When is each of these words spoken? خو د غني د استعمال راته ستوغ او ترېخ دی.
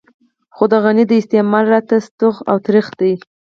خو 0.55 0.63
د 0.71 0.73
غني 0.83 1.03
د 1.07 1.11
استعمال 1.21 1.65
راته 1.73 1.95
ستوغ 2.07 2.35
او 2.51 2.57
ترېخ 2.65 2.87
دی. 2.99 3.13